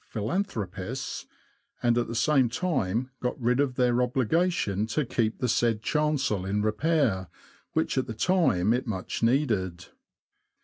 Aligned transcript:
philanthropists, 0.09 1.27
and 1.83 1.95
at 1.95 2.07
the 2.07 2.15
same 2.15 2.49
time 2.49 3.11
got 3.21 3.39
rid 3.39 3.59
of 3.59 3.75
their 3.75 4.01
obligation 4.01 4.87
to 4.87 5.05
keep 5.05 5.37
the 5.37 5.47
said 5.47 5.83
chancel 5.83 6.43
in 6.43 6.63
repair, 6.63 7.27
which 7.73 7.99
at 7.99 8.07
the 8.07 8.15
time 8.15 8.73
it 8.73 8.87
much 8.87 9.21
needed. 9.21 9.89